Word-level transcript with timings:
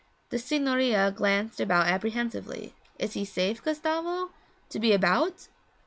The 0.29 0.39
signorina 0.39 1.11
glanced 1.15 1.59
about 1.59 1.85
apprehensively. 1.85 2.73
'Is 2.97 3.13
he 3.13 3.23
safe, 3.23 3.63
Gustavo 3.63 4.31
to 4.69 4.79
be 4.79 4.93
about?' 4.93 5.47